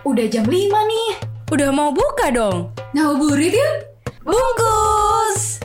Udah 0.00 0.26
jam 0.32 0.48
5 0.48 0.52
nih. 0.52 1.10
Udah 1.52 1.68
mau 1.70 1.92
buka 1.92 2.32
dong. 2.32 2.72
Ngabuburit 2.96 3.52
yuk. 3.52 3.76
Bungkus. 4.24 5.60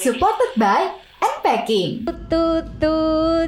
Supported 0.00 0.52
by 0.56 0.90
Unpacking. 1.20 2.06
Tutut 2.06 2.64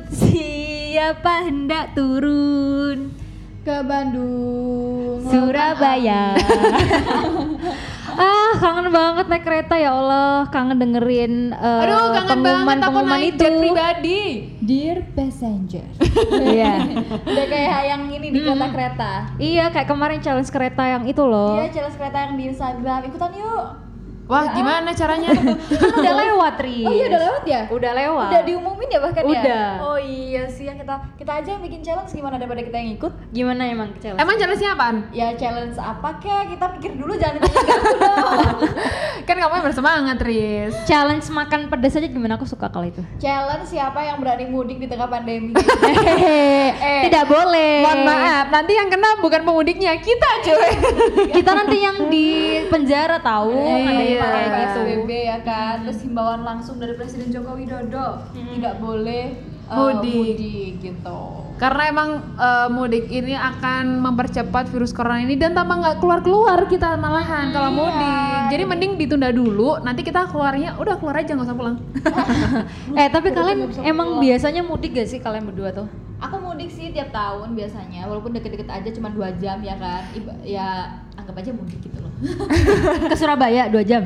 siapa 0.08 1.50
hendak 1.50 1.92
turun 1.98 3.10
ke 3.62 3.76
Bandung 3.84 5.20
Surabaya 5.28 6.32
Ah 8.18 8.50
kangen 8.58 8.90
banget 8.90 9.30
naik 9.30 9.44
kereta 9.46 9.78
ya 9.78 9.94
Allah 9.94 10.50
Kangen 10.50 10.74
dengerin 10.74 11.54
eh, 11.54 11.82
Aduh 11.86 12.18
kangen 12.18 12.40
banget 12.42 12.78
aku 12.82 12.90
pengumuman 12.90 13.14
naik 13.14 13.30
itu 13.30 13.38
jet 13.38 13.54
pribadi 13.54 14.20
Dear 14.58 14.98
passenger. 15.14 15.86
Iya 16.34 16.74
Udah 17.22 17.46
kayak 17.46 17.82
yang 17.86 18.02
ini 18.10 18.26
di 18.34 18.38
kereta-kereta 18.42 19.12
Iya 19.38 19.64
kayak 19.70 19.86
kemarin 19.86 20.18
challenge 20.18 20.50
kereta 20.50 20.82
yang 20.82 21.06
itu 21.06 21.22
loh 21.22 21.62
Iya 21.62 21.70
challenge 21.70 21.94
kereta 21.94 22.18
yang 22.26 22.34
di 22.34 22.44
Instagram 22.50 23.00
Ikutan 23.06 23.30
yuk 23.38 23.87
Wah, 24.28 24.44
gimana 24.52 24.92
caranya? 24.92 25.32
Kan 25.80 25.88
udah 25.96 26.14
lewat 26.20 26.60
Riz 26.60 26.84
Oh 26.84 26.92
iya 26.92 27.08
udah 27.08 27.20
lewat 27.24 27.42
ya? 27.48 27.62
Udah 27.72 27.92
lewat 27.96 28.28
Udah 28.28 28.42
diumumin 28.44 28.88
ya 28.92 29.00
bahkan 29.00 29.24
ya? 29.24 29.40
Udah. 29.40 29.68
Oh 29.80 29.96
iya 29.96 30.44
sih 30.44 30.68
ya 30.68 30.76
kita 30.76 30.94
kita 31.16 31.32
aja 31.40 31.48
yang 31.56 31.62
bikin 31.64 31.80
challenge 31.80 32.12
gimana 32.12 32.36
daripada 32.36 32.60
kita 32.60 32.76
yang 32.76 32.90
ikut 33.00 33.12
Gimana 33.32 33.62
emang 33.64 33.88
challenge? 33.96 34.20
Emang 34.20 34.36
challenge-nya 34.36 34.70
apaan? 34.76 34.96
Ya 35.16 35.32
challenge 35.32 35.80
apa 35.80 36.20
kek? 36.20 36.44
Kita 36.52 36.66
pikir 36.76 36.92
dulu 37.00 37.16
jangan 37.16 37.40
ditanya 37.42 37.74
dong 37.80 38.60
kamu 39.38 39.52
yang 39.54 39.66
bersemangat, 39.66 40.18
Riz. 40.20 40.74
Challenge 40.84 41.22
makan 41.24 41.60
pedas 41.66 41.94
aja 41.94 42.04
gimana? 42.04 42.34
Aku 42.34 42.44
suka 42.44 42.66
kalau 42.66 42.84
itu. 42.84 43.00
Challenge 43.16 43.64
siapa 43.64 44.00
yang 44.00 44.18
berani 44.18 44.46
mudik 44.46 44.78
di 44.78 44.86
tengah 44.86 45.06
pandemi? 45.06 45.54
Eh, 46.78 47.08
Tidak 47.08 47.24
boleh. 47.24 47.80
Mohon 47.80 48.00
maaf, 48.04 48.46
nanti 48.50 48.72
yang 48.72 48.88
kena 48.88 49.18
bukan 49.18 49.42
pemudiknya, 49.42 49.96
kita 49.96 50.30
cuy. 50.42 50.70
Kita 51.38 51.50
nanti 51.52 51.76
yang 51.78 52.06
di 52.06 52.28
penjara 52.66 53.18
tahu. 53.18 53.54
Ada 53.54 53.92
yang 53.94 54.08
Iya. 54.08 54.22
kayak 54.24 54.48
gitu. 54.48 54.80
PSBB 54.80 55.10
ya 55.24 55.38
kan. 55.40 55.74
Terus 55.84 55.98
himbauan 56.02 56.42
langsung 56.42 56.76
dari 56.76 56.94
Presiden 56.94 57.28
Joko 57.28 57.54
Widodo. 57.54 58.22
Tidak 58.32 58.74
boleh 58.78 59.24
uh, 59.68 59.76
Mudik. 59.94 60.14
mudik 60.16 60.72
gitu 60.80 61.20
Karena 61.58 61.90
emang 61.90 62.08
eh, 62.38 62.68
mudik 62.70 63.10
ini 63.10 63.34
akan 63.34 63.98
mempercepat 63.98 64.70
virus 64.70 64.94
corona 64.94 65.18
ini 65.18 65.34
dan 65.34 65.58
tambah 65.58 65.74
nggak 65.74 65.98
keluar-keluar 65.98 66.70
kita 66.70 66.94
malahan 66.94 67.50
kalau 67.50 67.74
mudik. 67.74 68.54
Jadi 68.54 68.62
mending 68.62 68.94
ditunda 68.94 69.34
dulu, 69.34 69.82
nanti 69.82 70.06
kita 70.06 70.30
keluarnya 70.30 70.78
udah 70.78 70.94
keluar 71.02 71.18
aja 71.18 71.34
nggak 71.34 71.50
usah 71.50 71.58
pulang. 71.58 71.82
Eh 72.94 73.10
tapi 73.10 73.34
kalian 73.34 73.74
emang 73.82 74.22
biasanya 74.22 74.62
mudik 74.62 74.94
gak 74.94 75.10
sih 75.10 75.18
kalian 75.18 75.50
berdua 75.50 75.74
tuh? 75.74 75.90
Aku 76.22 76.38
mudik 76.38 76.70
sih 76.70 76.90
tiap 76.90 77.14
tahun 77.14 77.54
biasanya 77.54 78.06
Walaupun 78.06 78.34
deket-deket 78.34 78.66
aja 78.66 78.90
cuma 78.90 79.06
2 79.06 79.38
jam 79.38 79.62
ya 79.62 79.78
kan 79.78 80.02
Iba- 80.10 80.34
Ya 80.42 80.98
anggap 81.14 81.38
aja 81.38 81.54
mudik 81.54 81.78
gitu 81.78 81.94
loh 82.02 82.10
Ke 83.10 83.14
Surabaya 83.14 83.70
2 83.70 83.82
jam. 83.82 84.02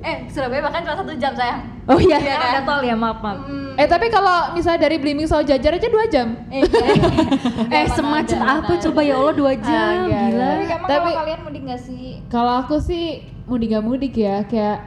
Eh 0.00 0.24
Surabaya 0.26 0.60
bahkan 0.60 0.80
cuma 0.80 0.96
satu 0.96 1.12
jam 1.14 1.32
sayang 1.32 1.60
Oh 1.84 1.98
iya, 1.98 2.16
Iya 2.16 2.34
kan? 2.34 2.50
ada 2.50 2.60
tol 2.62 2.80
ya 2.80 2.94
maaf 2.94 3.18
maaf. 3.18 3.42
Hmm, 3.42 3.74
eh 3.74 3.84
tapi 3.84 4.06
kalau 4.08 4.54
misalnya 4.54 4.86
dari 4.86 4.96
Blimbing 4.96 5.26
Soal 5.26 5.42
Jajar 5.42 5.74
aja 5.74 5.88
dua 5.88 6.06
jam. 6.06 6.38
Eh, 6.48 6.62
iya. 6.62 7.02
Eh 7.74 7.84
Mana 7.84 7.92
semacet 7.92 8.38
ada, 8.38 8.62
apa 8.62 8.72
coba 8.80 9.00
ya 9.00 9.14
Allah 9.14 9.34
2 9.34 9.54
jam, 9.60 9.94
Agak, 10.00 10.22
gila. 10.30 10.46
Tapi 10.46 10.64
Tapi- 10.64 10.86
kalau 10.86 11.20
kalian 11.20 11.40
mudik 11.42 11.62
gak 11.64 11.80
sih? 11.80 12.06
Kalau 12.26 12.52
aku 12.58 12.76
sih 12.78 13.04
mudik 13.44 13.68
gak 13.70 13.82
mudik 13.82 14.14
ya, 14.14 14.42
kayak 14.44 14.78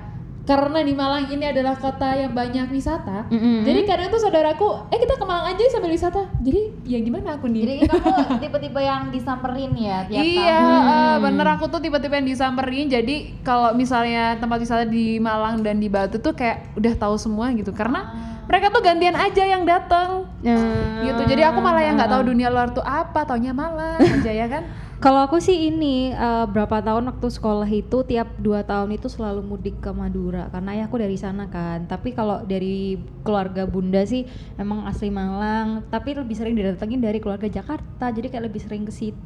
karena 0.44 0.84
di 0.84 0.92
Malang 0.92 1.31
ini 1.31 1.48
adalah 1.48 1.80
kota 1.80 2.20
yang 2.20 2.36
banyak 2.36 2.68
wisata. 2.68 3.31
Mm-mm. 3.31 3.64
Jadi 3.64 3.80
kadang 3.88 4.12
tuh 4.12 4.20
saudaraku, 4.20 4.92
eh 4.92 5.00
kita 5.00 5.16
ke 5.16 5.24
Malang 5.24 5.56
aja 5.56 5.64
sambil 5.72 5.96
wisata. 5.96 6.28
Jadi 6.44 6.84
ya 6.84 7.00
gimana 7.00 7.40
aku 7.40 7.48
nih? 7.48 7.64
Jadi 7.64 7.76
kamu 7.88 8.12
tipe-tipe 8.44 8.81
yang 8.84 9.08
disamperin 9.08 9.72
ya 9.72 10.04
tiap 10.04 10.20
iya, 10.20 10.59
tahun 10.59 10.84
eh, 10.84 11.16
bener 11.24 11.48
aku 11.56 11.66
tuh 11.72 11.80
tiba-tiba 11.80 12.20
yang 12.20 12.28
disamperin. 12.28 12.92
Jadi 12.92 13.40
kalau 13.40 13.72
misalnya 13.72 14.36
tempat 14.36 14.59
wisata 14.59 14.84
di 14.84 15.16
Malang 15.16 15.64
dan 15.64 15.80
di 15.80 15.88
Batu 15.88 16.20
tuh 16.20 16.36
kayak 16.36 16.75
udah 16.75 16.94
tahu 17.00 17.16
semua 17.16 17.48
gitu. 17.56 17.72
Karena 17.72 18.12
mereka 18.44 18.68
tuh 18.68 18.84
gantian 18.84 19.16
aja 19.16 19.44
yang 19.48 19.64
dateng 19.64 20.28
Hmm. 20.44 21.08
gitu. 21.08 21.24
Jadi 21.24 21.40
aku 21.48 21.64
malah 21.64 21.88
yang 21.88 21.96
nggak 21.96 22.12
tahu 22.12 22.36
dunia 22.36 22.52
luar 22.52 22.75
tuh 22.75 22.84
apa, 22.84 23.24
taunya 23.24 23.56
Malang 23.56 24.04
aja 24.04 24.28
ya 24.28 24.48
kan. 24.52 24.68
Kalau 25.03 25.19
aku 25.19 25.36
sih 25.36 25.68
ini 25.68 26.16
eh, 26.16 26.46
berapa 26.47 26.80
tahun 26.80 27.03
waktu 27.12 27.28
sekolah 27.28 27.68
itu 27.68 28.08
tiap 28.08 28.40
dua 28.40 28.64
tahun 28.64 28.96
itu 28.96 29.12
selalu 29.12 29.44
mudik 29.44 29.84
ke 29.84 29.91
Madura 29.91 30.47
karena 30.47 30.80
ayahku 30.80 30.96
dari 30.96 31.19
sana 31.19 31.52
kan. 31.52 31.84
Tapi 31.91 32.16
kalau 32.16 32.40
dari 32.47 32.96
keluarga 33.19 33.68
bunda 33.68 34.00
sih 34.08 34.24
emang 34.56 34.88
asli 34.88 35.12
Malang, 35.12 35.84
tapi 35.92 36.16
lebih 36.16 36.40
sering 36.40 36.56
didatengin 36.56 37.03
dari 37.03 37.19
keluarga 37.19 37.52
Jakarta. 37.52 38.16
Jadi 38.16 38.31
kayak 38.31 38.47
lebih 38.47 38.63
sering 38.63 38.88
ke 38.88 38.96
situ. 38.96 39.19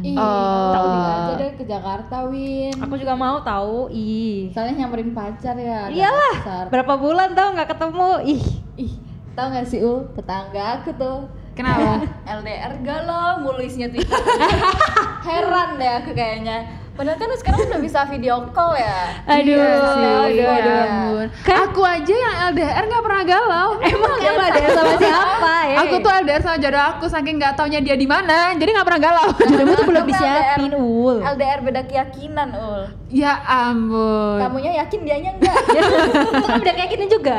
Ih, 0.00 0.16
Oh. 0.16 0.72
tahu 0.72 0.86
juga 0.96 1.12
aja 1.12 1.32
deh 1.36 1.50
ke 1.60 1.64
Jakarta 1.68 2.16
Win 2.24 2.72
Aku 2.80 2.96
juga 2.96 3.12
mau 3.12 3.36
tahu. 3.44 3.92
Ih. 3.92 4.48
Soalnya 4.56 4.80
nyamperin 4.80 5.12
pacar 5.12 5.60
ya 5.60 5.92
Iyalah. 5.92 6.34
besar. 6.40 6.64
Berapa 6.72 6.96
bulan 6.96 7.36
tau 7.36 7.52
nggak 7.52 7.76
ketemu? 7.76 8.10
Ih. 8.24 8.44
Ih, 8.80 8.92
tau 9.36 9.52
gak 9.52 9.68
sih 9.68 9.84
Ul, 9.84 10.08
tetangga 10.16 10.80
aku 10.80 10.96
tuh 10.96 11.28
Kenapa? 11.58 12.06
LDR 12.38 12.72
galau 12.80 13.42
mulu 13.42 13.58
isinya 13.58 13.90
Twitter 13.90 14.14
Heran 15.26 15.74
deh 15.74 15.92
aku 15.98 16.10
kayaknya 16.12 16.58
Padahal 16.94 17.14
kan 17.16 17.30
sekarang 17.32 17.62
udah 17.64 17.78
bisa 17.80 18.02
video 18.06 18.50
call 18.50 18.74
ya 18.74 19.14
Aduh, 19.24 19.54
Iya 19.54 19.70
sih, 19.70 20.02
aduh, 20.02 20.26
ya 20.34 20.50
aduh. 20.52 20.78
ampun. 20.82 21.26
Kan- 21.40 21.58
Aku 21.64 21.80
aja 21.80 22.10
yang 22.10 22.34
LDR 22.48 22.84
nggak 22.84 23.04
pernah 23.06 23.22
galau. 23.24 23.68
Emang 23.86 24.14
dia 24.18 24.30
nggak 24.32 24.50
ada 24.50 24.68
sama 24.72 24.94
siapa 24.98 25.54
ya? 25.64 25.76
Aku 25.78 25.94
tuh 25.96 26.10
LDR 26.12 26.42
sama 26.42 26.58
jodoh 26.58 26.82
aku 26.88 27.06
saking 27.06 27.38
nggak 27.38 27.54
taunya 27.54 27.78
dia 27.78 27.94
di 27.94 28.02
mana, 28.02 28.50
jadi 28.52 28.70
nggak 28.72 28.82
pernah 28.82 29.02
galau. 29.04 29.30
jodohmu 29.30 29.74
tuh 29.76 29.86
belum 29.86 30.02
Kamu 30.02 30.10
disiapin 30.10 30.42
LDR. 30.66 30.74
ul. 30.76 31.16
LDR 31.24 31.58
beda 31.62 31.82
keyakinan 31.84 32.48
Ul 32.50 32.82
ya 33.08 33.32
ampun. 33.40 34.36
Kamunya 34.38 34.72
yakin 34.78 35.00
dianya 35.00 35.30
enggak? 35.32 35.54
Itu 35.70 35.94
kan 36.42 36.58
udah 36.58 36.74
kayak 36.74 36.90
gini 36.90 37.06
juga. 37.06 37.36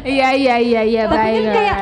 Iya 0.00 0.28
iya 0.32 0.56
iya 0.58 0.80
iya 0.82 1.02
Tapi 1.04 1.12
kan 1.12 1.28
baik. 1.28 1.52
kayak 1.52 1.76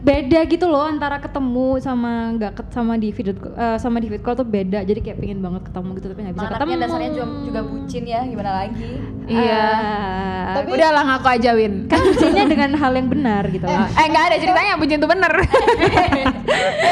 beda 0.00 0.40
gitu 0.44 0.64
loh 0.64 0.84
antara 0.84 1.18
ketemu 1.18 1.78
sama 1.78 2.10
nggak 2.32 2.52
ket 2.54 2.68
sama 2.70 2.94
di 2.94 3.10
video 3.10 3.30
eh, 3.34 3.76
sama 3.76 3.98
di 3.98 4.06
video 4.06 4.22
call 4.22 4.36
tuh 4.36 4.46
beda. 4.46 4.80
Jadi 4.80 5.00
kayak 5.00 5.18
pengen 5.18 5.38
banget 5.38 5.62
ketemu 5.64 5.88
gitu 5.94 6.06
tapi 6.08 6.20
nggak 6.20 6.34
bisa 6.34 6.46
Anaknya 6.46 6.58
ketemu. 6.60 6.82
dasarnya 6.82 7.10
juga, 7.12 7.26
juga 7.42 7.60
bucin 7.64 8.04
ya, 8.04 8.20
gimana 8.22 8.50
lagi 8.56 8.90
Iya. 9.28 9.60
Ah, 9.60 10.54
Tapi- 10.56 10.72
Udah 10.72 10.90
lah 10.90 11.02
ngaku 11.04 11.28
aja 11.30 11.50
Win. 11.52 11.74
kan 11.84 12.00
bucinnya 12.00 12.44
dengan 12.46 12.70
hal 12.72 12.92
yang 12.92 13.08
benar 13.08 13.42
gitu 13.46 13.62
loh. 13.62 13.86
Eh 13.90 14.06
nggak 14.06 14.24
ada 14.24 14.36
ceritanya 14.38 14.72
bucin 14.74 14.98
tuh 14.98 15.06
bener. 15.06 15.32
Eh 15.36 16.24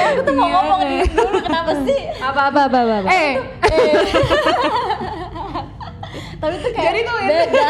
aku 0.06 0.20
tuh 0.22 0.34
mau 0.34 0.48
ngomong 0.50 0.80
nih 0.84 1.00
dulu 1.08 1.38
kenapa 1.40 1.72
sih? 1.82 2.00
apa 2.18 2.40
apa 2.46 2.60
apa 2.66 2.78
apa. 2.78 2.94
apa. 2.98 3.08
eh 3.08 3.30
Tapi 6.36 6.54
tuh 6.58 6.70
kayak 6.70 6.84
Jadi 6.86 7.00
tuh 7.00 7.14
beda 7.18 7.66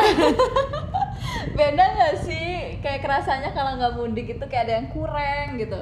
Beda 1.57 1.85
gak 1.89 2.15
sih? 2.21 2.46
Kayak 2.97 3.13
kerasanya 3.13 3.53
kalau 3.53 3.77
nggak 3.77 3.93
mudik 3.93 4.27
itu 4.33 4.45
kayak 4.49 4.65
ada 4.65 4.75
yang 4.81 4.89
kurang 4.89 5.61
gitu 5.61 5.77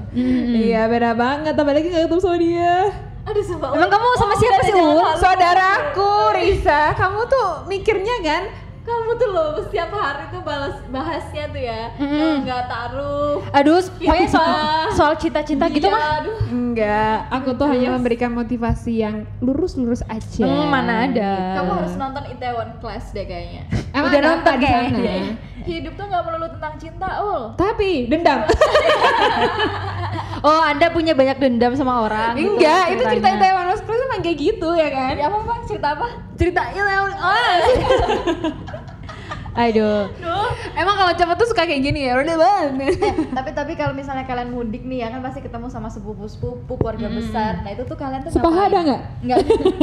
iya 0.51 0.91
beda 0.91 1.15
banget. 1.15 1.55
Apalagi 1.55 1.87
nggak 1.87 2.11
ketemu 2.11 2.19
sama 2.19 2.37
dia. 2.43 2.75
Aduh 3.23 3.45
sumpah 3.47 3.69
Emang 3.71 3.87
kamu 3.87 4.07
sama 4.19 4.35
siapa 4.35 4.61
sih 4.67 4.75
Ul? 4.75 4.99
Saudaraku 5.15 6.11
Risa, 6.35 6.91
kamu 6.93 7.21
tuh 7.31 7.51
mikirnya 7.65 8.19
kan? 8.19 8.43
Kamu 8.85 9.15
tuh 9.15 9.29
loh 9.31 9.57
setiap 9.63 9.95
hari 9.95 10.29
tuh 10.29 10.43
balas 10.43 10.77
bahasnya 10.91 11.49
tuh 11.49 11.57
ya 11.57 11.89
Mm-mm. 11.97 12.45
Nggak 12.45 12.63
taruh 12.67 13.41
Aduh, 13.55 13.81
pokoknya 13.97 14.29
soal 14.29 14.93
soal 14.93 15.15
cita-cita 15.15 15.71
gitu 15.71 15.87
Iya, 15.87 15.95
mah. 15.95 16.05
aduh 16.21 16.37
Enggak, 16.51 17.17
aku 17.31 17.55
tuh 17.55 17.71
hanya 17.71 17.95
memberikan 17.95 18.35
motivasi 18.35 19.01
yang 19.01 19.25
lurus-lurus 19.39 20.03
aja. 20.05 20.45
Hmm, 20.45 20.67
mana 20.67 21.07
ada. 21.07 21.63
Kamu 21.63 21.71
harus 21.79 21.95
nonton 21.95 22.27
Itaewon 22.29 22.77
Class 22.77 23.15
deh 23.15 23.23
kayaknya 23.23 23.71
Emang 23.95 24.11
Udah 24.11 24.19
ada 24.19 24.29
nonton 24.35 24.55
kayaknya. 24.59 25.17
Hidup 25.65 25.97
tuh 25.97 26.05
nggak 26.05 26.23
melulu 26.29 26.47
tentang 26.53 26.75
cinta, 26.77 27.09
Ul 27.25 27.57
Tapi 27.57 28.07
dendam. 28.13 28.45
Oh, 30.45 30.61
Anda 30.61 30.93
punya 30.93 31.17
banyak 31.17 31.41
dendam 31.41 31.73
sama 31.73 32.05
orang. 32.05 32.37
gitu 32.37 32.61
Enggak, 32.61 32.93
itu 32.93 33.03
cerita 33.17 33.33
Lost 33.65 33.81
Place 33.89 34.05
emang 34.05 34.21
kayak 34.21 34.39
gitu 34.45 34.77
ya 34.77 34.93
kan? 34.93 35.17
Ya 35.17 35.33
apa, 35.33 35.41
Pak? 35.41 35.59
Cerita 35.65 35.89
apa? 35.97 36.07
Cerita 36.37 36.61
Taiwan 36.69 37.13
oh. 37.17 37.57
Aduh. 39.55 40.11
Duh 40.19 40.51
Emang 40.75 40.99
kalau 40.99 41.13
cowok 41.15 41.35
tuh 41.39 41.47
suka 41.55 41.63
kayak 41.71 41.87
gini 41.87 42.11
ya, 42.11 42.19
udah 42.19 42.35
banget. 42.35 42.99
Eh, 42.99 43.15
tapi 43.31 43.51
tapi 43.55 43.73
kalau 43.79 43.95
misalnya 43.95 44.27
kalian 44.27 44.51
mudik 44.51 44.83
nih 44.83 45.07
ya 45.07 45.09
kan 45.15 45.23
pasti 45.23 45.39
ketemu 45.39 45.71
sama 45.71 45.87
sepupu 45.87 46.27
sepupu 46.27 46.75
keluarga 46.75 47.07
besar. 47.07 47.63
Nah 47.63 47.71
itu 47.71 47.87
tuh 47.87 47.95
kalian 47.95 48.27
tuh 48.27 48.35
Sepaha 48.35 48.67
ada 48.67 48.79
nggak? 48.83 49.03
Nggak. 49.23 49.39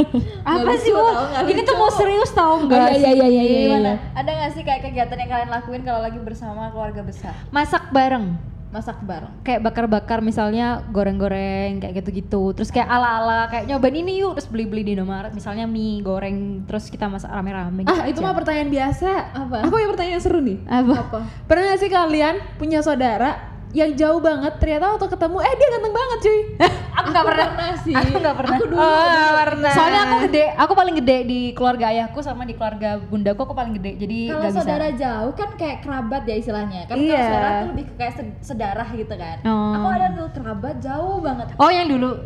Apa 0.52 0.60
Nggak 0.60 0.76
sih, 0.84 0.92
nggak 0.92 1.48
Ini 1.48 1.60
tuh 1.64 1.74
lucu. 1.74 1.80
mau 1.80 1.90
serius 1.96 2.30
tau 2.36 2.54
enggak? 2.60 2.76
Oh, 2.76 2.88
iya 2.92 3.10
iya 3.16 3.26
iya 3.26 3.42
iya. 3.42 3.60
Gimana? 3.72 3.92
iya. 3.96 4.20
Ada 4.20 4.30
nggak 4.36 4.50
sih 4.52 4.62
kayak 4.68 4.80
kegiatan 4.84 5.16
yang 5.16 5.30
kalian 5.32 5.50
lakuin 5.50 5.82
kalau 5.82 6.00
lagi 6.04 6.18
bersama 6.20 6.68
keluarga 6.68 7.00
besar? 7.00 7.32
Masak 7.48 7.88
bareng. 7.88 8.51
Masak 8.72 8.96
bareng 9.00 9.28
kayak 9.42 9.60
bakar-bakar 9.60 10.18
misalnya 10.18 10.80
goreng-goreng 10.88 11.76
kayak 11.76 12.00
gitu-gitu 12.00 12.52
terus 12.52 12.68
kayak 12.68 12.88
ala-ala 12.88 13.46
kayak 13.46 13.68
nyobain 13.68 13.92
ini 13.94 14.18
yuk 14.18 14.32
terus 14.34 14.48
beli-beli 14.48 14.80
di 14.82 14.92
Indomaret 14.92 15.30
misalnya 15.30 15.64
mie 15.64 16.00
goreng 16.00 16.64
terus 16.64 16.88
kita 16.88 17.04
masak 17.04 17.28
rame-rame 17.28 17.84
Ah, 17.84 18.02
gitu 18.02 18.08
itu 18.08 18.18
aja. 18.18 18.24
mah 18.24 18.34
pertanyaan 18.34 18.70
biasa. 18.70 19.10
Apa? 19.36 19.56
Aku 19.60 19.70
punya 19.70 19.88
pertanyaan 19.88 20.18
seru 20.18 20.40
nih. 20.40 20.58
apa 20.64 20.92
apa 20.98 21.18
Pernah 21.44 21.62
gak 21.68 21.78
sih 21.78 21.90
kalian 21.90 22.34
punya 22.56 22.80
saudara 22.80 23.30
yang 23.72 23.92
jauh 23.92 24.20
banget 24.20 24.52
ternyata 24.56 24.84
waktu 24.90 25.06
ketemu 25.06 25.36
eh 25.38 25.54
dia 25.54 25.68
ganteng 25.70 25.94
banget 25.94 26.18
cuy. 26.20 26.40
aku 27.12 27.28
nggak 27.28 27.52
pernah. 27.52 27.70
Sih. 27.78 27.94
Aku 27.94 28.14
nggak 28.14 28.36
pernah. 28.36 28.56
Aku 28.56 28.64
dulu 28.66 28.78
Oh, 28.78 29.04
dulu. 29.04 29.30
pernah. 29.42 29.72
soalnya 29.72 30.00
aku 30.02 30.16
gede 30.24 30.44
aku 30.54 30.72
paling 30.72 30.94
gede 30.96 31.16
di 31.24 31.40
keluarga 31.52 31.84
ayahku 31.88 32.18
sama 32.18 32.42
di 32.42 32.54
keluarga 32.54 32.90
bundaku 33.00 33.40
aku 33.42 33.52
paling 33.52 33.74
gede 33.74 33.90
jadi 33.96 34.18
kalau 34.26 34.38
nggak 34.38 34.50
bisa. 34.50 34.60
saudara 34.60 34.88
jauh 34.92 35.32
kan 35.32 35.48
kayak 35.54 35.76
kerabat 35.80 36.22
ya 36.24 36.34
istilahnya. 36.34 36.80
Kan 36.84 36.96
Iya. 36.96 37.10
kalau 37.10 37.26
saudara 37.26 37.48
tuh 37.52 37.68
lebih 37.70 37.84
ke 37.84 37.94
kayak 37.96 38.12
sed- 38.14 38.38
sedarah 38.42 38.88
gitu 38.90 39.14
kan. 39.14 39.36
Oh. 39.42 39.72
aku 39.74 39.86
ada 39.90 40.06
tuh 40.12 40.28
kerabat 40.32 40.74
jauh 40.78 41.16
banget. 41.18 41.46
Oh 41.54 41.68
yang 41.68 41.86
dulu. 41.86 42.10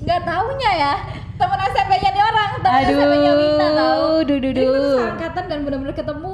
Nggak 0.00 0.20
taunya 0.22 0.70
ya. 0.74 0.94
Teman 1.36 1.60
SMP-nya 1.62 2.10
nih 2.10 2.22
orang. 2.22 2.50
Teman 2.58 2.80
SMP-nya 2.86 3.32
Wina 3.34 3.66
tahu 3.70 4.04
aduh 4.20 4.38
duh 4.38 4.50
duh 4.50 4.50
Jadi 4.50 4.60
kita 4.62 4.78
duh 4.78 4.96
seangkatan 4.98 5.44
dan 5.46 5.58
benar-benar 5.60 5.92
ketemu 5.94 6.32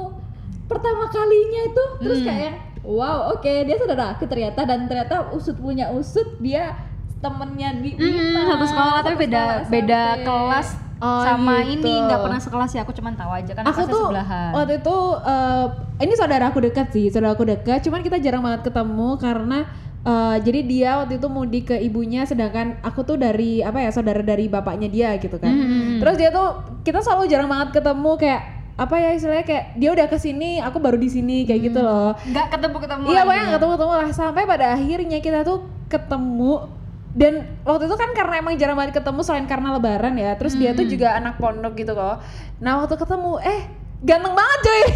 pertama 0.65 1.03
kalinya 1.07 1.61
itu. 1.65 1.83
Terus 1.99 2.19
Hmm. 2.19 2.27
kayak 2.27 2.53
wow 2.81 3.17
oke 3.29 3.51
dia 3.63 3.75
saudara 3.75 4.05
aku 4.09 4.23
ternyata. 4.23 4.63
Dan 4.63 4.87
ternyata 4.87 5.15
usut 5.31 5.55
punya 5.55 5.91
usut 5.91 6.39
dia 6.39 6.75
temennya 7.17 7.69
di 7.75 7.89
Hmm, 7.91 8.03
Wina, 8.03 8.41
satu 8.47 8.65
sekolah 8.67 8.99
tapi 9.01 9.15
beda 9.19 9.41
sekolah 9.59 9.69
beda 9.69 10.01
kelas 10.21 10.69
Oh, 10.97 11.21
sama 11.21 11.61
gitu. 11.61 11.85
ini 11.85 11.93
nggak 11.93 12.25
pernah 12.25 12.41
sekelas 12.41 12.69
sih 12.73 12.81
aku 12.81 12.89
cuman 12.89 13.13
tahu 13.13 13.29
aja 13.29 13.53
kan 13.53 13.61
aku 13.63 13.85
tuh 13.85 14.09
sebelahan 14.09 14.49
waktu 14.49 14.81
itu 14.81 14.97
eh, 15.21 15.65
ini 15.99 16.13
saudara 16.13 16.49
aku 16.49 16.57
dekat 16.59 16.89
sih, 16.89 17.05
saudara 17.07 17.33
aku 17.33 17.45
dekat. 17.45 17.81
Cuman 17.81 18.01
kita 18.01 18.17
jarang 18.17 18.41
banget 18.41 18.65
ketemu 18.65 19.13
karena 19.15 19.69
eh, 20.01 20.37
jadi 20.41 20.59
dia 20.63 20.89
waktu 20.97 21.21
itu 21.21 21.27
mudik 21.27 21.69
ke 21.69 21.77
ibunya, 21.77 22.25
sedangkan 22.25 22.81
aku 22.81 23.01
tuh 23.03 23.13
dari 23.13 23.61
apa 23.61 23.77
ya 23.77 23.89
saudara 23.89 24.21
dari 24.21 24.49
bapaknya 24.49 24.89
dia 24.89 25.09
gitu 25.17 25.37
kan. 25.37 25.53
Hmm. 25.53 26.01
Terus 26.01 26.15
dia 26.17 26.29
tuh 26.29 26.65
kita 26.81 26.97
selalu 26.99 27.29
jarang 27.29 27.45
banget 27.45 27.77
ketemu 27.77 28.11
kayak 28.17 28.41
apa 28.73 28.95
ya 28.95 29.09
istilahnya 29.11 29.41
kayak 29.43 29.65
dia 29.73 29.89
udah 29.91 30.05
ke 30.05 30.17
sini, 30.17 30.57
aku 30.57 30.77
baru 30.77 30.97
di 30.97 31.09
sini 31.09 31.45
kayak 31.45 31.61
gitu 31.63 31.77
loh. 31.77 32.17
nggak 32.25 32.45
ketemu 32.49 32.77
ketemu 32.79 33.05
Iya 33.05 33.21
pokoknya 33.21 33.43
nggak 33.43 33.57
ketemu-ketemu 33.57 33.93
lah 33.93 34.09
sampai 34.11 34.43
pada 34.45 34.65
akhirnya 34.73 35.19
kita 35.19 35.39
tuh 35.41 35.57
ketemu 35.89 36.73
dan 37.17 37.49
waktu 37.65 37.89
itu 37.89 37.95
kan 37.97 38.13
karena 38.13 38.45
emang 38.45 38.53
jarang 38.61 38.77
banget 38.77 39.01
ketemu 39.01 39.25
selain 39.25 39.49
karena 39.49 39.73
lebaran 39.73 40.13
ya. 40.21 40.37
Terus 40.37 40.53
dia 40.53 40.77
tuh 40.77 40.85
juga 40.85 41.17
anak 41.17 41.41
pondok 41.41 41.73
gitu 41.73 41.97
kok. 41.97 42.21
Nah 42.61 42.85
waktu 42.85 42.93
ketemu 42.93 43.41
eh 43.41 43.61
ganteng 44.05 44.37
banget 44.37 44.59
coy. 44.61 44.81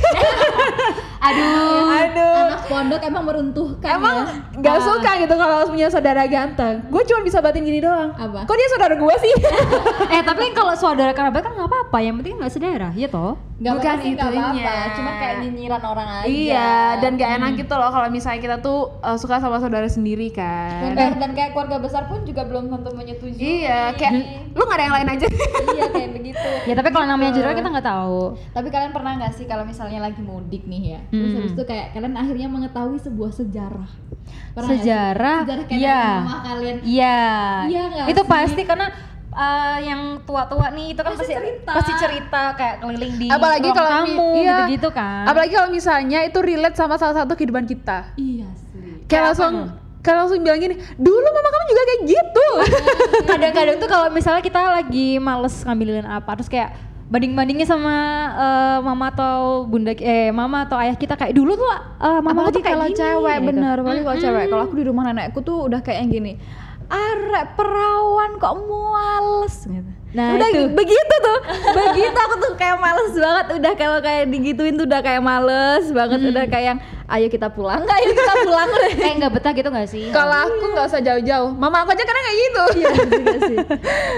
Aduh 1.22 1.86
aduh. 1.90 2.38
anak 2.50 2.62
pondok 2.66 3.02
emang 3.06 3.24
meruntuhkan 3.30 3.94
emang 3.94 4.26
ya. 4.26 4.58
nggak 4.58 4.78
suka 4.82 5.12
gitu 5.22 5.34
kalau 5.38 5.70
punya 5.70 5.88
saudara 5.90 6.26
ganteng. 6.30 6.86
Gue 6.90 7.02
cuma 7.10 7.22
bisa 7.26 7.42
batin 7.42 7.66
gini 7.66 7.82
doang. 7.82 8.14
Apa? 8.14 8.46
kok 8.46 8.58
dia 8.58 8.70
saudara 8.70 8.94
gue 8.98 9.16
sih? 9.22 9.34
Eh 10.18 10.22
tapi 10.22 10.54
kalau 10.54 10.74
saudara 10.78 11.14
kerabat 11.14 11.42
kan 11.42 11.54
nggak 11.58 11.70
apa-apa 11.92 12.00
yang 12.02 12.16
penting 12.16 12.40
nggak 12.40 12.48
saudara 12.50 12.90
ya 12.94 13.06
toh 13.06 13.36
Nggak 13.62 13.74
Bukan 13.78 13.94
nggak 13.94 14.10
itunya. 14.10 14.42
apa-apa. 14.42 14.96
cuma 14.98 15.12
kayak 15.14 15.36
nyinyiran 15.40 15.84
orang 15.86 16.10
aja 16.16 16.26
iya 16.26 16.72
dan 16.98 17.14
gak 17.14 17.32
enak 17.36 17.52
gitu 17.56 17.74
loh 17.76 17.90
kalau 17.90 18.08
misalnya 18.10 18.42
kita 18.42 18.58
tuh 18.58 18.80
uh, 18.98 19.14
suka 19.14 19.38
sama 19.38 19.60
saudara 19.60 19.86
sendiri 19.86 20.32
kan 20.32 20.98
dan, 20.98 21.20
dan 21.20 21.32
kayak 21.32 21.52
keluarga 21.52 21.78
besar 21.78 22.08
pun 22.08 22.24
juga 22.24 22.42
belum 22.42 22.72
tentu 22.72 22.90
menyetujui 22.92 23.38
iya 23.62 23.94
kayak 23.94 24.18
lu 24.50 24.64
gak 24.64 24.74
ada 24.74 24.84
yang 24.84 24.96
lain 24.98 25.10
aja 25.12 25.26
iya 25.70 25.86
kayak 25.88 26.10
begitu 26.18 26.50
ya 26.64 26.74
tapi 26.74 26.90
kalau 26.90 27.06
namanya 27.06 27.32
saudara 27.32 27.54
kita 27.54 27.70
nggak 27.70 27.86
tahu 27.88 28.22
Tapi 28.50 28.68
kalian 28.68 28.92
pernah 28.92 29.12
nggak 29.18 29.34
sih 29.34 29.46
kalau 29.46 29.64
misalnya 29.64 30.00
lagi 30.02 30.22
mudik 30.22 30.64
nih 30.64 30.82
ya, 30.90 31.00
terus 31.06 31.28
Hmm. 31.28 31.38
habis 31.38 31.54
itu 31.54 31.64
kayak 31.64 31.86
kalian 31.92 32.16
akhirnya 32.16 32.48
mengetahui 32.48 32.98
sebuah 32.98 33.32
sejarah. 33.32 33.90
Pernah 34.52 34.68
nggak 34.68 34.80
sejarah 34.80 35.38
Sejarah 35.44 35.64
kayak 35.66 35.78
iya 35.78 36.02
kalian. 36.42 36.78
iya 36.82 37.20
Iya 37.68 37.82
nggak 37.86 38.08
itu 38.10 38.22
sih? 38.22 38.30
pasti 38.30 38.62
karena 38.64 38.88
uh, 39.31 39.78
yang 39.80 40.01
tua-tua 40.22 40.69
nih 40.69 40.92
itu 40.92 41.01
kan 41.01 41.12
Pasti 41.12 41.24
pasti 41.25 41.36
cerita. 41.36 41.72
pasti 41.72 41.94
cerita 41.98 42.42
kayak 42.54 42.75
keliling 42.80 43.13
di 43.16 43.28
apalagi 43.28 43.69
kalau 43.69 43.92
tamu 43.92 44.30
iya. 44.38 44.48
gitu-gitu 44.63 44.89
kan 44.89 45.24
apalagi 45.25 45.51
kalau 45.51 45.69
misalnya 45.69 46.19
itu 46.22 46.39
relate 46.39 46.75
sama 46.75 46.95
salah 46.95 47.16
satu 47.18 47.33
kehidupan 47.33 47.63
kita 47.63 48.12
Iya 48.16 48.48
sih. 48.54 49.06
kayak 49.06 49.24
langsung 49.31 49.54
kayak 50.00 50.18
langsung 50.18 50.42
bilang 50.42 50.57
gini 50.57 50.75
dulu 50.95 51.28
mama 51.28 51.50
kamu 51.50 51.66
juga 51.66 51.81
kayak 51.83 52.01
gitu 52.06 52.48
kadang-kadang 53.30 53.75
tuh 53.78 53.88
kalau 53.88 54.07
misalnya 54.10 54.42
kita 54.42 54.60
lagi 54.74 55.07
males 55.18 55.56
ngambilin 55.62 56.04
apa 56.04 56.31
terus 56.36 56.50
kayak 56.50 56.74
banding-bandingnya 57.06 57.68
sama 57.68 57.95
eh, 58.34 58.77
mama 58.80 59.12
atau 59.12 59.68
bunda 59.68 59.92
eh 59.92 60.31
mama 60.31 60.63
atau 60.63 60.80
ayah 60.80 60.95
kita 60.95 61.13
kayak 61.13 61.36
dulu 61.36 61.54
tuh 61.54 61.68
eh, 61.68 61.77
mama 62.18 62.39
Apalagi 62.42 62.56
tuh 62.56 62.62
kayak 62.63 62.72
kalau 62.74 62.88
gini, 62.88 62.98
cewek 62.98 63.36
gitu. 63.36 63.48
bener, 63.51 63.75
apalagi 63.75 64.01
kalau 64.01 64.18
cewek. 64.18 64.45
Kalau 64.48 64.63
aku 64.63 64.74
di 64.74 64.86
rumah 64.88 65.04
nenekku 65.06 65.39
tuh 65.44 65.57
udah 65.68 65.80
kayak 65.84 66.00
yang 66.01 66.10
gini. 66.10 66.34
Arek 66.92 67.56
perawan 67.56 68.36
kok 68.36 68.56
muales 68.60 69.56
gitu. 69.64 69.92
Nah, 70.12 70.36
udah 70.36 70.50
itu. 70.52 70.68
begitu 70.76 71.16
tuh. 71.24 71.40
begitu 71.80 72.18
aku 72.20 72.36
tuh 72.44 72.52
kayak 72.60 72.76
males 72.84 73.16
banget 73.16 73.46
udah 73.56 73.74
kalau 73.80 74.00
kayak 74.04 74.28
digituin 74.28 74.76
tuh 74.76 74.84
udah 74.84 75.00
kayak 75.00 75.24
males 75.24 75.88
banget 75.88 76.20
udah 76.28 76.46
kayak 76.52 76.66
yang 76.76 76.80
ayo 77.08 77.28
kita 77.28 77.48
pulang 77.48 77.84
nggak 77.84 77.98
ayo 78.04 78.12
kita 78.12 78.34
pulang 78.44 78.68
udah 78.68 78.92
kayak 79.00 79.16
nggak 79.24 79.32
betah 79.40 79.52
gitu 79.56 79.70
nggak 79.72 79.88
sih 79.88 80.06
kalau 80.12 80.36
aku 80.36 80.66
nggak 80.76 80.86
usah 80.92 81.00
jauh-jauh 81.00 81.52
mama 81.56 81.88
aku 81.88 81.96
aja 81.96 82.04
kadang 82.04 82.24
kayak 82.28 82.40
gitu 82.40 82.64
Iya 82.72 82.92
juga 83.08 83.36
sih. 83.48 83.58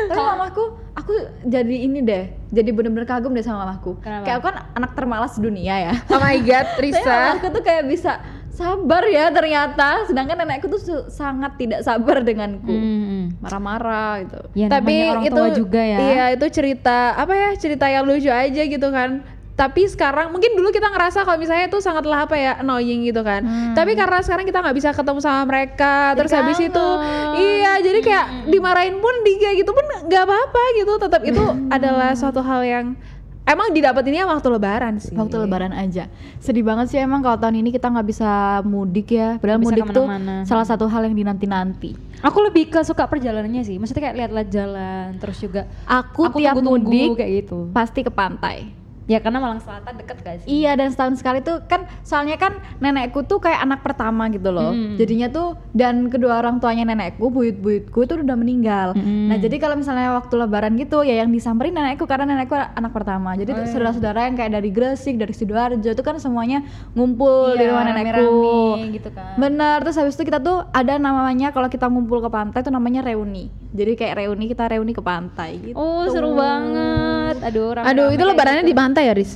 Tapi 0.10 0.22
mamaku, 0.22 0.64
aku 0.94 1.14
jadi 1.46 1.76
ini 1.90 2.00
deh, 2.02 2.24
jadi 2.54 2.70
bener-bener 2.70 3.06
kagum 3.06 3.34
deh 3.34 3.42
sama 3.42 3.66
mamaku. 3.66 3.98
Kenapa? 4.02 4.26
Kayak 4.26 4.38
aku 4.40 4.46
kan 4.50 4.58
anak 4.78 4.92
termalas 4.94 5.34
dunia 5.38 5.76
ya. 5.90 5.94
oh 6.10 6.20
my 6.22 6.38
god 6.42 6.68
Tapi 6.74 6.82
Risa 6.90 7.18
mamaku 7.38 7.48
tuh 7.50 7.64
kayak 7.66 7.84
bisa 7.90 8.12
sabar 8.54 9.04
ya 9.10 9.34
ternyata, 9.34 10.06
sedangkan 10.06 10.46
nenekku 10.46 10.70
tuh 10.70 11.10
sangat 11.10 11.58
tidak 11.58 11.82
sabar 11.82 12.22
denganku. 12.22 12.70
Hmm. 12.70 13.34
Marah-marah 13.42 14.24
gitu. 14.24 14.40
ya 14.54 14.68
tapi 14.70 15.10
orang 15.10 15.26
itu 15.26 15.36
tua 15.36 15.50
juga 15.52 15.82
ya. 15.82 15.98
iya 16.00 16.26
itu 16.38 16.46
cerita 16.54 17.18
apa 17.18 17.34
ya 17.34 17.50
cerita 17.58 17.90
yang 17.90 18.06
lucu 18.06 18.30
aja 18.30 18.62
gitu 18.62 18.88
kan. 18.94 19.26
Tapi 19.54 19.86
sekarang 19.86 20.34
mungkin 20.34 20.58
dulu 20.58 20.74
kita 20.74 20.90
ngerasa 20.90 21.30
kalau 21.30 21.38
misalnya 21.38 21.70
itu 21.70 21.78
sangatlah 21.78 22.26
apa 22.26 22.34
ya 22.34 22.58
annoying 22.58 23.06
gitu 23.06 23.22
kan. 23.22 23.46
Tapi 23.78 23.94
karena 23.94 24.22
sekarang 24.26 24.50
kita 24.50 24.66
nggak 24.66 24.78
bisa 24.78 24.90
ketemu 24.94 25.20
sama 25.22 25.46
mereka 25.46 26.18
terus 26.18 26.34
habis 26.34 26.58
itu 26.58 26.88
iya 27.38 27.78
jadi 27.78 28.00
kayak 28.02 28.50
dimarahin 28.50 28.98
pun 28.98 29.14
dia 29.22 29.54
gitu 29.54 29.70
pun 29.70 29.86
nggak 30.10 30.24
apa-apa 30.26 30.64
gitu. 30.78 30.94
Tetap 30.98 31.22
itu 31.22 31.44
adalah 31.70 32.18
suatu 32.18 32.42
hal 32.42 32.62
yang 32.66 32.86
emang 33.44 33.72
didapetinnya 33.76 34.24
waktu 34.28 34.48
lebaran 34.50 35.00
sih 35.00 35.16
Waktu 35.16 35.36
lebaran 35.44 35.74
aja. 35.76 36.08
Sedih 36.40 36.64
banget 36.64 36.92
sih 36.92 37.00
emang 37.00 37.24
kalau 37.24 37.38
tahun 37.40 37.60
ini 37.64 37.70
kita 37.72 37.92
nggak 37.92 38.08
bisa 38.08 38.62
mudik 38.64 39.14
ya. 39.14 39.38
Padahal 39.40 39.60
bisa 39.60 39.76
mudik 39.76 39.90
tuh 39.92 40.08
salah 40.48 40.66
satu 40.68 40.86
hal 40.88 41.08
yang 41.08 41.16
dinanti-nanti. 41.16 41.96
aku 42.24 42.40
lebih 42.40 42.72
ke 42.72 42.80
suka 42.88 43.04
perjalanannya 43.04 43.68
sih 43.68 43.76
maksudnya 43.76 44.08
kayak 44.08 44.16
lihat-lihat 44.16 44.48
jalan 44.48 45.08
terus 45.20 45.44
juga 45.44 45.68
Aku, 45.84 46.32
aku 46.32 46.40
tiap 46.40 46.56
tunggu-tunggu 46.56 46.88
mudik 46.88 47.20
kayak 47.20 47.32
gitu 47.44 47.68
pasti 47.76 48.00
ke 48.00 48.12
pantai. 48.12 48.72
Ya 49.04 49.20
karena 49.20 49.44
Malang 49.44 49.60
Selatan 49.60 50.00
deket 50.00 50.18
gak 50.24 50.36
sih 50.44 50.48
Iya 50.48 50.80
dan 50.80 50.88
setahun 50.92 51.20
sekali 51.20 51.44
tuh 51.44 51.60
kan 51.68 51.84
soalnya 52.08 52.40
kan 52.40 52.56
nenekku 52.80 53.28
tuh 53.28 53.44
kayak 53.44 53.60
anak 53.60 53.84
pertama 53.84 54.32
gitu 54.32 54.50
loh. 54.50 54.72
Mm. 54.72 54.96
Jadinya 54.96 55.28
tuh 55.28 55.60
dan 55.76 56.08
kedua 56.08 56.40
orang 56.40 56.64
tuanya 56.64 56.88
nenekku, 56.88 57.28
buyut-buyutku 57.28 58.00
itu 58.06 58.14
udah 58.16 58.38
meninggal. 58.38 58.96
Mm. 58.96 59.28
Nah, 59.34 59.38
jadi 59.40 59.56
kalau 59.60 59.76
misalnya 59.76 60.16
waktu 60.16 60.34
lebaran 60.36 60.74
gitu 60.80 61.04
ya 61.04 61.20
yang 61.20 61.32
disamperin 61.32 61.76
nenekku 61.76 62.08
karena 62.08 62.30
nenekku 62.30 62.56
anak 62.56 62.92
pertama. 62.92 63.36
Jadi 63.36 63.52
tuh 63.52 63.66
saudara-saudara 63.68 64.30
yang 64.32 64.36
kayak 64.36 64.52
dari 64.56 64.70
Gresik, 64.72 65.16
dari 65.20 65.34
Sidoarjo 65.36 65.90
itu 65.92 66.04
kan 66.04 66.16
semuanya 66.18 66.64
ngumpul 66.94 67.60
di 67.60 67.64
Iya, 67.66 67.72
rumah 67.76 67.84
nenekku. 67.88 68.24
rame-rame 68.24 68.94
gitu 68.96 69.10
kan. 69.12 69.36
Bener, 69.36 69.78
terus 69.84 69.98
habis 70.00 70.16
itu 70.16 70.24
kita 70.24 70.40
tuh 70.40 70.64
ada 70.72 70.96
namanya 70.96 71.52
kalau 71.52 71.68
kita 71.68 71.90
ngumpul 71.92 72.24
ke 72.24 72.30
pantai 72.32 72.64
tuh 72.64 72.72
namanya 72.72 73.04
reuni. 73.04 73.52
Jadi 73.74 73.98
kayak 73.98 74.16
reuni 74.22 74.46
kita 74.46 74.70
reuni 74.70 74.94
ke 74.94 75.02
pantai 75.02 75.58
gitu. 75.58 75.76
oh 75.76 76.06
seru 76.06 76.38
banget 76.38 77.13
aduh 77.42 77.68
rame-rame 77.74 77.90
aduh 77.90 78.08
itu 78.14 78.24
lebarannya 78.24 78.64
gitu. 78.66 78.72
di 78.72 78.76
pantai 78.78 79.04
ya 79.10 79.14
Riz? 79.16 79.32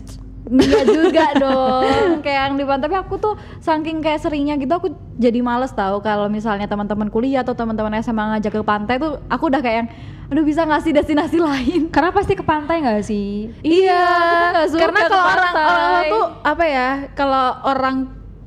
Enggak 0.48 0.84
juga 0.88 1.25
dong 1.36 2.24
kayak 2.25 2.42
yang 2.51 2.56
di 2.56 2.63
pantai. 2.63 2.84
Tapi 2.88 2.96
aku 2.96 3.16
tuh 3.20 3.34
saking 3.60 4.00
kayak 4.00 4.24
seringnya 4.24 4.56
gitu 4.56 4.72
aku 4.72 4.88
jadi 5.20 5.39
males 5.44 5.75
tahu 5.75 6.00
kalau 6.00 6.32
misalnya 6.32 6.66
teman-teman 6.72 7.12
kuliah 7.12 7.44
atau 7.44 7.51
teman-teman 7.51 8.00
SMA 8.00 8.38
ngajak 8.38 8.51
ke 8.56 8.63
pantai 8.63 8.96
tuh 8.96 9.20
aku 9.27 9.51
udah 9.51 9.60
kayak 9.60 9.77
yang 9.84 9.89
aduh 10.27 10.44
bisa 10.44 10.63
ngasih 10.68 10.92
destinasi 10.96 11.38
lain? 11.48 11.82
Karena 11.92 12.12
pasti 12.16 12.36
ke 12.36 12.44
pantai 12.44 12.84
gak 12.84 13.04
sih? 13.04 13.51
Iya, 13.63 14.08
nggak 14.56 14.68
suka 14.72 14.82
karena 14.88 15.00
kalau 15.08 15.25
orang 15.27 15.54
orang 15.56 16.04
tuh 16.08 16.25
apa 16.44 16.63
ya? 16.68 16.89
Kalau 17.16 17.46
orang 17.68 17.96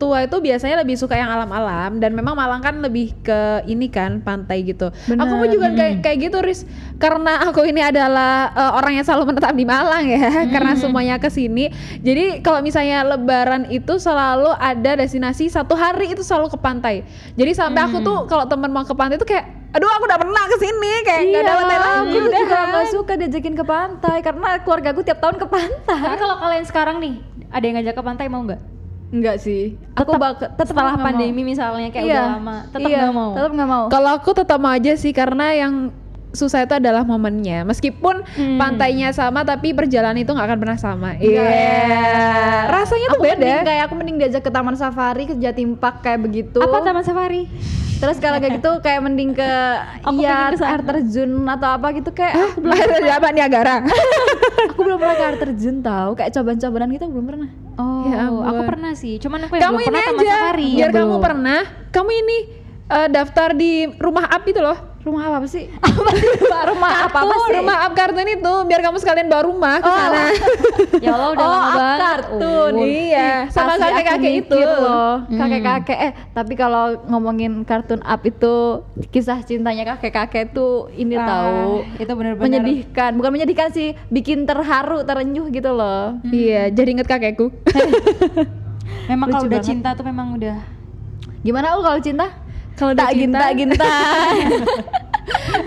tua 0.00 0.24
itu 0.24 0.36
biasanya 0.40 0.80
lebih 0.80 0.96
suka 0.96 1.12
yang 1.12 1.28
alam-alam 1.28 2.00
dan 2.00 2.16
memang 2.16 2.32
Malang 2.32 2.64
kan 2.64 2.80
lebih 2.80 3.12
ke 3.20 3.60
ini 3.68 3.92
kan 3.92 4.24
pantai 4.24 4.64
gitu. 4.64 4.88
Aku 5.12 5.32
mau 5.36 5.44
juga 5.44 5.76
kayak 5.76 6.00
kayak 6.00 6.16
gitu 6.32 6.40
Riz 6.40 6.64
karena 6.96 7.44
aku 7.44 7.68
ini 7.68 7.84
adalah 7.84 8.48
eh, 8.56 8.72
orang 8.80 8.96
yang 8.96 9.04
selalu 9.04 9.36
menetap 9.36 9.52
di 9.52 9.68
Malang 9.68 10.08
ya 10.08 10.32
karena 10.56 10.72
semuanya 10.80 11.20
ke 11.20 11.28
sini. 11.28 11.68
Jadi 12.00 12.40
kalau 12.40 12.64
misalnya 12.64 13.04
lebaran 13.04 13.68
itu 13.68 14.00
selalu 14.00 14.56
ada 14.56 14.96
destinasi 14.96 15.52
satu 15.52 15.76
hari 15.76 16.16
itu 16.16 16.24
selalu 16.24 16.48
ke 16.48 16.56
pantai. 16.56 17.04
Jadi 17.36 17.52
sampai 17.52 17.84
aku 17.84 18.00
tuh 18.00 18.24
kalau 18.24 18.48
teman 18.48 18.72
mau 18.72 18.88
ke 18.88 18.96
pantai 18.96 19.20
itu 19.20 19.28
kayak 19.28 19.60
aduh 19.70 19.86
aku 19.86 20.02
udah 20.10 20.18
pernah 20.18 20.44
ke 20.50 20.56
sini 20.58 20.92
kayak 21.06 21.20
nggak 21.30 21.42
ada 21.46 21.54
hotel 21.54 21.78
lagi 21.78 21.94
aku 21.94 22.26
udah. 22.26 22.40
juga 22.42 22.58
nggak 22.58 22.86
suka 22.90 23.12
diajakin 23.14 23.54
ke 23.54 23.62
pantai 23.62 24.18
karena 24.18 24.48
keluarga 24.66 24.88
aku 24.90 25.02
tiap 25.06 25.22
tahun 25.22 25.38
ke 25.38 25.46
pantai 25.46 25.94
tapi 26.02 26.18
kalau 26.18 26.36
kalian 26.42 26.64
sekarang 26.66 26.96
nih 26.98 27.14
ada 27.54 27.64
yang 27.70 27.76
ngajak 27.78 27.94
ke 27.94 28.02
pantai 28.02 28.26
mau 28.26 28.42
nggak 28.42 28.79
Enggak 29.10 29.36
sih. 29.38 29.74
Aku 29.92 30.06
Tetep- 30.08 30.20
bak 30.20 30.32
tetep 30.38 30.66
setelah 30.66 30.94
nggak 30.94 31.02
mau. 31.02 31.08
pandemi 31.10 31.42
misalnya 31.42 31.88
kayak 31.88 32.04
Iya, 32.04 32.14
udah 32.16 32.30
lama 32.32 32.56
tetap 32.64 32.88
iya, 32.88 32.98
nggak 33.00 33.12
mau 33.12 33.30
Tetap 33.34 33.50
nggak 33.52 33.68
mau. 33.68 33.84
Kalau 33.88 34.10
aku 34.12 34.30
tetap 34.32 34.58
mau 34.58 34.70
aja 34.70 34.92
sih 34.94 35.10
karena 35.10 35.46
yang 35.52 35.74
susah 36.30 36.62
itu 36.62 36.70
adalah 36.72 37.02
momennya. 37.02 37.66
Meskipun 37.66 38.22
Hmm. 38.22 38.54
pantainya 38.54 39.10
sama 39.10 39.42
tapi 39.42 39.72
perjalanan 39.72 40.14
itu 40.16 40.30
nggak 40.30 40.46
akan 40.46 40.58
pernah 40.58 40.78
sama. 40.78 41.10
Iya. 41.16 41.42
Iya. 41.42 42.70
Rasanya 42.70 43.06
tuh 43.08 43.18
aku 43.18 43.24
beda. 43.24 43.34
mending 43.36 43.66
kayak 43.66 43.82
aku 43.84 43.94
mending 43.94 44.16
diajak 44.16 44.42
ke 44.42 44.50
taman 44.50 44.74
safari 44.74 45.26
ke 45.26 45.34
Jatim 45.36 45.74
Park 45.74 46.00
kayak 46.00 46.22
begitu. 46.22 46.58
apa 46.58 46.76
taman 46.80 47.02
safari 47.02 47.50
Terus 48.00 48.16
kalau 48.16 48.40
kayak 48.40 48.64
gitu 48.64 48.70
kayak 48.80 49.00
mending 49.04 49.36
ke 49.36 49.50
iya 50.16 50.48
air 50.48 50.80
terjun 50.80 51.30
atau 51.44 51.68
apa 51.76 51.92
gitu 51.92 52.10
kayak 52.10 52.32
aku 52.32 52.64
belum 52.64 52.72
Ada 52.72 53.12
apa 53.20 53.28
Niagara? 53.30 53.74
aku 54.64 54.78
belum 54.80 54.96
pernah 54.96 55.16
ke 55.16 55.24
air 55.28 55.36
terjun 55.36 55.76
tahu 55.84 56.10
kayak 56.16 56.30
cobaan-cobaan 56.32 56.88
gitu 56.96 57.06
belum 57.06 57.26
pernah. 57.28 57.50
oh 57.76 58.08
Ya 58.08 58.16
ampun. 58.26 58.44
aku 58.48 58.62
pernah 58.66 58.92
sih 58.96 59.20
cuman 59.20 59.38
aku 59.44 59.52
yang 59.56 59.62
kamu 59.68 59.76
belum 59.76 59.84
ini 59.84 59.92
pernah 60.00 60.16
aja. 60.16 60.32
safari 60.32 60.70
Biar 60.80 60.90
kamu 60.90 61.14
pernah. 61.20 61.60
Kamu 61.92 62.10
ini 62.10 62.38
eh, 62.88 63.08
daftar 63.12 63.48
di 63.52 63.72
rumah 64.00 64.24
up 64.26 64.42
itu 64.48 64.60
loh. 64.60 64.78
Rumah 65.10 65.22
apa, 65.26 65.46
sih? 65.50 65.66
Apa 65.82 66.10
sih? 66.14 66.30
rumah 66.70 66.92
apa, 67.02 67.18
apa 67.18 67.34
Tuh, 67.34 67.42
sih? 67.42 67.54
rumah 67.58 67.76
up 67.82 67.92
kartun 67.92 68.28
itu 68.30 68.52
biar 68.62 68.80
kamu 68.80 68.96
sekalian 68.96 69.26
bawa 69.26 69.42
rumah 69.42 69.74
ke 69.76 69.90
Oh. 69.90 69.96
sana. 69.96 70.22
ya 71.04 71.10
Allah 71.10 71.28
udah 71.34 71.42
oh, 71.42 71.50
lama 71.50 71.70
banget 71.74 71.98
kartun. 71.98 72.72
Oh. 72.72 72.84
Iya, 72.86 73.30
sama 73.50 73.74
kakek-kakek 73.74 74.32
itu. 74.38 74.54
loh. 74.54 75.14
Kakek-kakek 75.26 75.98
eh 75.98 76.12
tapi 76.30 76.52
kalau 76.54 76.84
ngomongin 77.04 77.66
kartun 77.66 77.98
up 78.00 78.22
itu 78.22 78.86
kisah 79.10 79.42
cintanya 79.42 79.82
kakek-kakek 79.90 80.54
tuh 80.54 80.86
ini 80.94 81.18
Ah, 81.18 81.26
tahu 81.26 81.82
itu 81.98 82.12
benar-benar 82.14 82.46
menyedihkan. 82.46 83.10
Bukan 83.18 83.30
menyedihkan 83.34 83.68
sih, 83.74 83.98
bikin 84.08 84.46
terharu, 84.46 85.02
terenyuh 85.02 85.50
gitu 85.50 85.74
loh. 85.74 86.22
Iya, 86.24 86.70
jadi 86.70 86.88
inget 86.94 87.10
kakekku. 87.10 87.50
memang 89.10 89.26
kalau 89.28 89.44
udah 89.44 89.58
banget. 89.58 89.66
cinta 89.74 89.90
tuh 89.92 90.06
memang 90.06 90.38
udah 90.38 90.56
Gimana 91.40 91.74
ul 91.74 91.82
kalau 91.82 91.98
cinta? 91.98 92.28
Kalau 92.76 92.92
tak 92.92 93.12
ginta 93.12 93.48
ginta. 93.52 93.92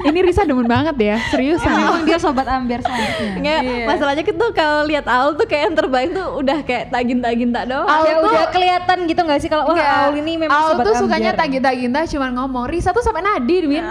Ini 0.03 0.19
Risa 0.22 0.43
demen 0.43 0.65
banget 0.65 0.95
ya, 0.98 1.15
seriusan. 1.27 1.69
memang 1.69 2.03
dia 2.03 2.17
sobat 2.17 2.43
ambiar 2.45 2.79
selanjutnya 2.79 3.31
Nggak, 3.36 3.60
Iya. 3.62 3.86
masalahnya 3.86 4.24
tuh 4.25 4.50
kalau 4.51 4.83
lihat 4.83 5.05
Aul 5.05 5.33
tuh 5.33 5.45
kayak 5.45 5.63
yang 5.65 5.75
terbaik 5.75 6.10
tuh 6.12 6.27
udah 6.36 6.57
kayak 6.62 6.89
tak 6.89 7.01
ginta 7.03 7.29
ginta 7.31 7.62
doang. 7.63 7.86
Aul 7.86 8.03
ya 8.03 8.15
tuh- 8.15 8.27
udah 8.29 8.45
kelihatan 8.50 8.98
gitu 9.05 9.22
nggak 9.22 9.39
sih 9.39 9.48
kalau 9.48 9.63
wah 9.65 9.74
Enggak. 9.74 9.89
Aul 10.03 10.15
ini 10.17 10.31
memang 10.38 10.53
Aul 10.53 10.69
sobat 10.69 10.86
tuh 10.86 10.95
sukanya 11.00 11.31
ambiar. 11.31 11.39
tak 11.39 11.48
ginta-ginta 11.50 12.00
cuman 12.07 12.31
ngomong. 12.36 12.63
Risa 12.65 12.89
tuh 12.89 13.01
sampai 13.01 13.22
nadir, 13.22 13.63
Win. 13.65 13.86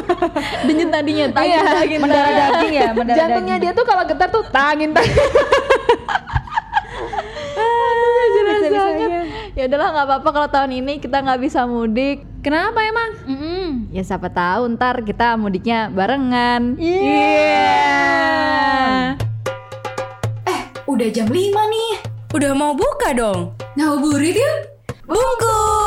Denyut 0.66 0.90
nadinya 0.90 1.24
tak 1.30 1.42
Iya. 1.44 1.56
ginta 1.56 1.80
ginta. 1.84 2.02
mendarah 2.02 2.32
daging 2.34 2.72
ya 2.72 2.88
mendarah 2.92 3.18
Jantungnya 3.18 3.56
daging. 3.56 3.70
dia 3.70 3.78
tuh 3.78 3.84
kalau 3.84 4.02
getar 4.04 4.28
tuh. 4.28 4.42
Bisa-bisanya. 8.24 9.08
Ya 9.54 9.64
udahlah 9.66 9.88
nggak 9.92 10.06
apa-apa 10.08 10.28
kalau 10.30 10.48
tahun 10.48 10.70
ini 10.74 10.98
kita 10.98 11.20
nggak 11.20 11.40
bisa 11.40 11.62
mudik. 11.64 12.26
Kenapa 12.40 12.82
emang? 12.82 13.10
Ya 13.94 14.02
siapa 14.02 14.30
tahu 14.30 14.74
ntar 14.74 15.02
kita 15.06 15.38
mudiknya 15.38 15.90
barengan. 15.90 16.74
Iya. 16.80 17.94
Udah 20.84 21.08
jam 21.10 21.26
5 21.26 21.34
nih. 21.34 21.92
Udah 22.34 22.52
mau 22.54 22.74
buka 22.74 23.14
dong. 23.14 23.54
Ngabuburit 23.74 24.34
yuk. 24.38 24.58
Bungkus. 25.06 25.83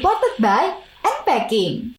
Supported 0.00 0.40
by 0.40 0.80
Unpacking. 1.04 1.88